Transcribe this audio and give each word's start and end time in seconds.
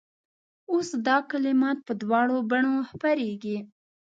اوس 0.71 0.89
دا 1.07 1.17
کلمات 1.31 1.77
په 1.87 1.93
دواړو 2.01 2.37
بڼو 2.49 2.73
خپرېږي. 2.89 3.57